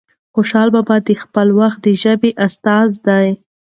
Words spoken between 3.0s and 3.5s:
دی.